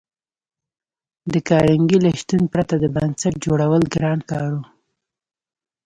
د 1.33 1.35
کارنګي 1.49 1.97
له 2.05 2.11
شتون 2.19 2.43
پرته 2.53 2.75
د 2.79 2.85
بنسټ 2.95 3.33
جوړول 3.45 3.83
ګران 3.95 4.19
کار 4.29 4.49
و 4.55 4.59